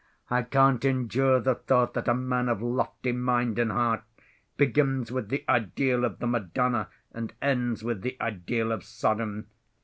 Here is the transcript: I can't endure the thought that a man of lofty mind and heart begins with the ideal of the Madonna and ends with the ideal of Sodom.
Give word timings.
I 0.31 0.41
can't 0.41 0.83
endure 0.83 1.39
the 1.39 1.53
thought 1.53 1.93
that 1.93 2.07
a 2.07 2.15
man 2.15 2.49
of 2.49 2.59
lofty 2.59 3.11
mind 3.11 3.59
and 3.59 3.71
heart 3.71 4.01
begins 4.57 5.11
with 5.11 5.29
the 5.29 5.45
ideal 5.47 6.05
of 6.05 6.17
the 6.17 6.25
Madonna 6.25 6.89
and 7.13 7.31
ends 7.39 7.83
with 7.83 8.01
the 8.01 8.17
ideal 8.19 8.71
of 8.71 8.83
Sodom. 8.83 9.45